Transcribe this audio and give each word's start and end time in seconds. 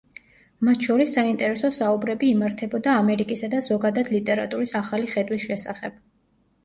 მათ 0.67 0.85
შორის 0.87 1.11
საინტერესო 1.17 1.69
საუბრები 1.75 2.31
იმართებოდა 2.37 2.95
ამერიკისა 3.03 3.51
და 3.55 3.61
ზოგადად 3.69 4.13
ლიტერატურის 4.17 4.75
„ახალი 4.85 5.13
ხედვის“ 5.17 5.47
შესახებ. 5.51 6.01